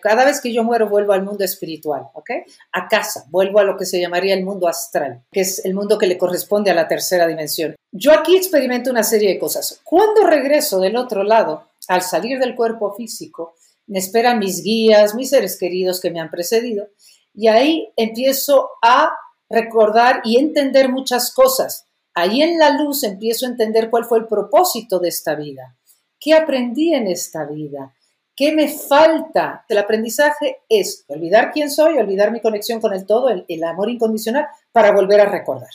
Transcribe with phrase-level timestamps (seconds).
[0.00, 2.30] Cada vez que yo muero vuelvo al mundo espiritual, ¿ok?
[2.72, 5.98] A casa, vuelvo a lo que se llamaría el mundo astral, que es el mundo
[5.98, 7.74] que le corresponde a la tercera dimensión.
[7.90, 9.80] Yo aquí experimento una serie de cosas.
[9.82, 13.54] Cuando regreso del otro lado, al salir del cuerpo físico,
[13.88, 16.88] me esperan mis guías, mis seres queridos que me han precedido,
[17.34, 19.10] y ahí empiezo a
[19.48, 21.86] recordar y entender muchas cosas.
[22.14, 25.76] Ahí en la luz empiezo a entender cuál fue el propósito de esta vida,
[26.20, 27.94] qué aprendí en esta vida,
[28.38, 29.64] qué me falta.
[29.68, 33.90] El aprendizaje es olvidar quién soy, olvidar mi conexión con el todo, el, el amor
[33.90, 35.70] incondicional, para volver a recordar.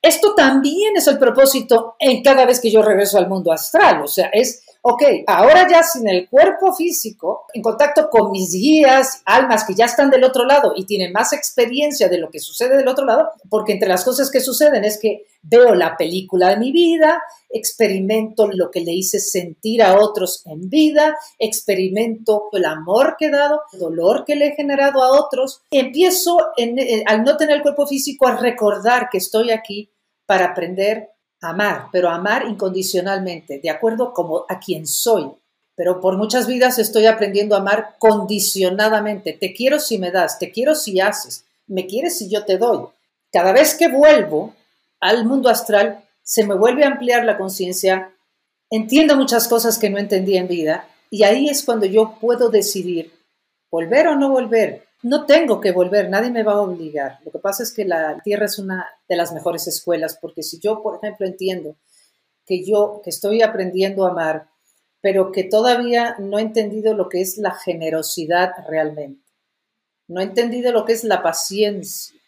[0.00, 4.06] Esto también es el propósito en cada vez que yo regreso al mundo astral, o
[4.06, 9.64] sea, es ok, ahora ya sin el cuerpo físico, en contacto con mis guías, almas
[9.64, 12.88] que ya están del otro lado y tienen más experiencia de lo que sucede del
[12.88, 16.72] otro lado, porque entre las cosas que suceden es que veo la película de mi
[16.72, 23.26] vida, experimento lo que le hice sentir a otros en vida, experimento el amor que
[23.26, 27.56] he dado, el dolor que le he generado a otros, empiezo eh, al no tener
[27.56, 29.90] el cuerpo físico a recordar que estoy aquí
[30.26, 35.30] para aprender amar, pero amar incondicionalmente, de acuerdo como a quien soy.
[35.74, 39.32] Pero por muchas vidas estoy aprendiendo a amar condicionadamente.
[39.32, 42.86] Te quiero si me das, te quiero si haces, me quieres si yo te doy.
[43.30, 44.54] Cada vez que vuelvo
[45.00, 48.12] al mundo astral, se me vuelve a ampliar la conciencia,
[48.70, 53.12] entiendo muchas cosas que no entendí en vida y ahí es cuando yo puedo decidir
[53.70, 57.18] volver o no volver, no tengo que volver, nadie me va a obligar.
[57.24, 60.58] Lo que pasa es que la Tierra es una de las mejores escuelas, porque si
[60.58, 61.76] yo, por ejemplo, entiendo
[62.44, 64.48] que yo, que estoy aprendiendo a amar,
[65.00, 69.22] pero que todavía no he entendido lo que es la generosidad realmente,
[70.08, 72.18] no he entendido lo que es la paciencia,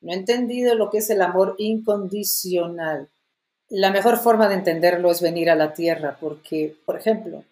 [0.00, 3.08] no he entendido lo que es el amor incondicional.
[3.68, 7.44] La mejor forma de entenderlo es venir a la Tierra, porque, por ejemplo,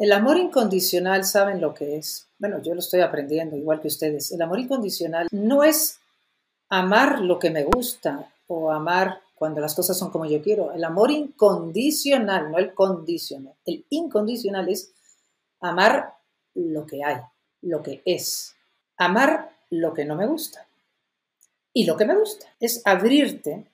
[0.00, 2.26] el amor incondicional, ¿saben lo que es?
[2.38, 4.32] Bueno, yo lo estoy aprendiendo, igual que ustedes.
[4.32, 6.00] El amor incondicional no es
[6.70, 10.72] amar lo que me gusta o amar cuando las cosas son como yo quiero.
[10.72, 13.52] El amor incondicional, no el condicional.
[13.66, 14.90] El incondicional es
[15.60, 16.14] amar
[16.54, 17.18] lo que hay,
[17.60, 18.56] lo que es.
[18.96, 20.66] Amar lo que no me gusta
[21.74, 22.46] y lo que me gusta.
[22.58, 23.66] Es abrirte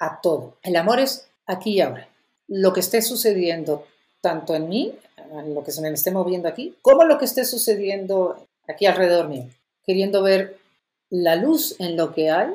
[0.00, 0.58] a todo.
[0.60, 2.08] El amor es aquí y ahora.
[2.48, 3.86] Lo que esté sucediendo
[4.20, 4.94] tanto en mí
[5.46, 9.48] lo que se me esté moviendo aquí, como lo que esté sucediendo aquí alrededor mío,
[9.84, 10.58] queriendo ver
[11.10, 12.54] la luz en lo que hay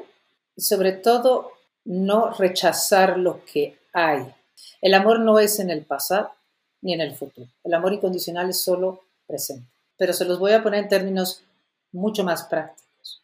[0.56, 1.52] y sobre todo
[1.86, 4.34] no rechazar lo que hay.
[4.82, 6.32] El amor no es en el pasado
[6.82, 7.48] ni en el futuro.
[7.64, 9.68] El amor incondicional es solo presente.
[9.98, 11.42] Pero se los voy a poner en términos
[11.92, 13.22] mucho más prácticos.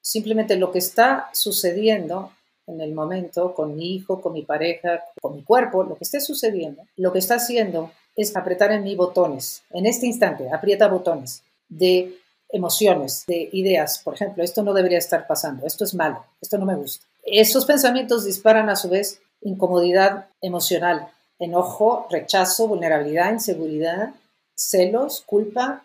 [0.00, 2.32] Simplemente lo que está sucediendo
[2.66, 6.20] en el momento con mi hijo, con mi pareja, con mi cuerpo, lo que esté
[6.20, 9.62] sucediendo, lo que está haciendo es apretar en mí botones.
[9.70, 14.00] En este instante, aprieta botones de emociones, de ideas.
[14.02, 17.06] Por ejemplo, esto no debería estar pasando, esto es malo, esto no me gusta.
[17.24, 21.08] Esos pensamientos disparan a su vez incomodidad emocional,
[21.38, 24.14] enojo, rechazo, vulnerabilidad, inseguridad,
[24.54, 25.84] celos, culpa.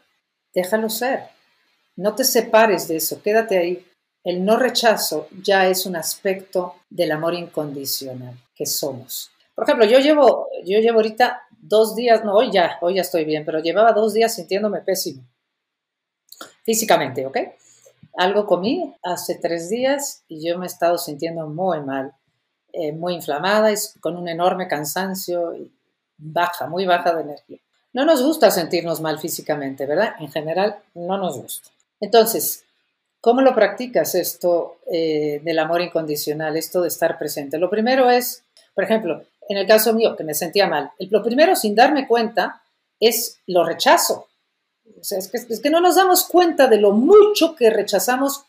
[0.53, 1.23] Déjalo ser.
[1.95, 3.85] No te separes de eso, quédate ahí.
[4.23, 9.31] El no rechazo ya es un aspecto del amor incondicional que somos.
[9.55, 13.25] Por ejemplo, yo llevo, yo llevo ahorita dos días, no, hoy ya, hoy ya estoy
[13.25, 15.23] bien, pero llevaba dos días sintiéndome pésimo.
[16.63, 17.37] Físicamente, ¿ok?
[18.17, 22.13] Algo comí hace tres días y yo me he estado sintiendo muy mal,
[22.73, 25.71] eh, muy inflamada, y con un enorme cansancio y
[26.17, 27.59] baja, muy baja de energía.
[27.93, 30.13] No nos gusta sentirnos mal físicamente, ¿verdad?
[30.19, 31.69] En general, no nos gusta.
[31.99, 32.65] Entonces,
[33.21, 37.57] ¿cómo lo practicas esto eh, del amor incondicional, esto de estar presente?
[37.57, 38.43] Lo primero es,
[38.73, 42.61] por ejemplo, en el caso mío, que me sentía mal, lo primero sin darme cuenta
[42.99, 44.27] es lo rechazo.
[44.99, 48.45] O sea, es que, es que no nos damos cuenta de lo mucho que rechazamos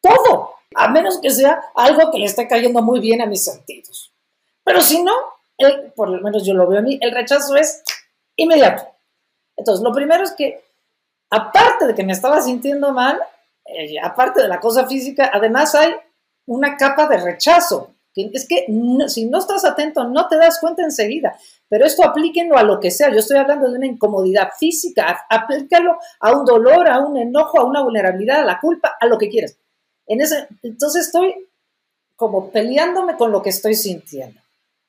[0.00, 4.12] todo, a menos que sea algo que le esté cayendo muy bien a mis sentidos.
[4.64, 5.12] Pero si no,
[5.94, 7.82] por lo menos yo lo veo a mí, el rechazo es
[8.36, 8.86] inmediato.
[9.56, 10.64] Entonces, lo primero es que,
[11.30, 13.18] aparte de que me estaba sintiendo mal,
[13.66, 15.94] eh, aparte de la cosa física, además hay
[16.46, 17.94] una capa de rechazo.
[18.14, 18.66] Es que
[19.08, 21.36] si no estás atento, no te das cuenta enseguida.
[21.68, 23.10] Pero esto aplíquenlo a lo que sea.
[23.10, 25.26] Yo estoy hablando de una incomodidad física.
[25.28, 29.18] Aplícalo a un dolor, a un enojo, a una vulnerabilidad, a la culpa, a lo
[29.18, 29.56] que quieras.
[30.06, 31.34] En ese, entonces estoy
[32.14, 34.40] como peleándome con lo que estoy sintiendo.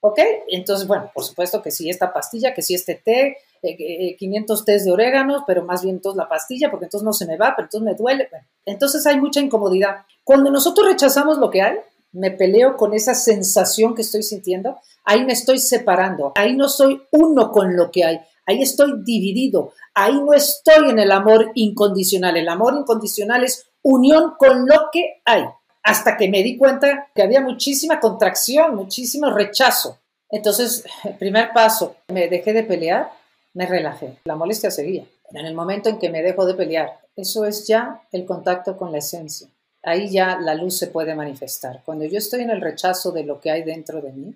[0.02, 0.20] ¿Ok?
[0.50, 4.46] Entonces, bueno, por supuesto que sí, esta pastilla, que sí, este té, 500 eh, eh,
[4.66, 7.54] tés de oréganos, pero más bien entonces la pastilla, porque entonces no se me va,
[7.56, 8.30] pero entonces me duele.
[8.66, 10.06] entonces hay mucha incomodidad.
[10.24, 11.78] Cuando nosotros rechazamos lo que hay,
[12.12, 17.02] me peleo con esa sensación que estoy sintiendo, ahí me estoy separando, ahí no soy
[17.12, 22.38] uno con lo que hay, ahí estoy dividido, ahí no estoy en el amor incondicional.
[22.38, 25.44] El amor incondicional es unión con lo que hay,
[25.84, 30.00] hasta que me di cuenta que había muchísima contracción, muchísimo rechazo.
[30.30, 30.84] Entonces,
[31.20, 33.12] primer paso, me dejé de pelear,
[33.56, 35.06] me relajé, la molestia seguía.
[35.32, 38.92] En el momento en que me dejo de pelear, eso es ya el contacto con
[38.92, 39.48] la esencia.
[39.82, 41.82] Ahí ya la luz se puede manifestar.
[41.86, 44.36] Cuando yo estoy en el rechazo de lo que hay dentro de mí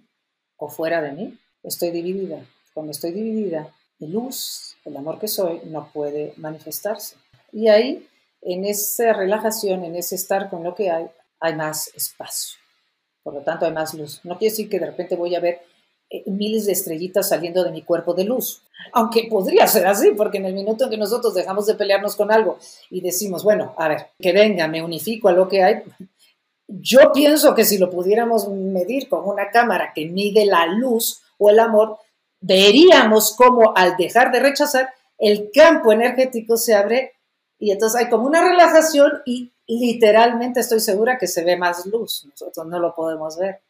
[0.58, 2.40] o fuera de mí, estoy dividida.
[2.74, 3.68] Cuando estoy dividida,
[4.00, 7.18] mi luz, el amor que soy, no puede manifestarse.
[7.52, 8.08] Y ahí,
[8.42, 11.08] en esa relajación, en ese estar con lo que hay,
[11.42, 12.58] hay más espacio.
[13.22, 14.22] Por lo tanto, hay más luz.
[14.24, 15.60] No quiere decir que de repente voy a ver
[16.26, 18.62] miles de estrellitas saliendo de mi cuerpo de luz.
[18.94, 22.32] Aunque podría ser así, porque en el minuto en que nosotros dejamos de pelearnos con
[22.32, 22.58] algo
[22.90, 25.84] y decimos, bueno, a ver, que venga, me unifico a lo que hay,
[26.68, 31.50] yo pienso que si lo pudiéramos medir con una cámara que mide la luz o
[31.50, 31.98] el amor,
[32.42, 37.14] veríamos cómo al dejar de rechazar, el campo energético se abre
[37.58, 42.26] y entonces hay como una relajación y literalmente estoy segura que se ve más luz.
[42.30, 43.58] Nosotros no lo podemos ver.